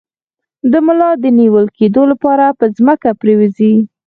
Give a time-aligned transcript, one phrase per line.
[0.71, 3.73] د ملا د نیول کیدو لپاره په ځمکه پریوځئ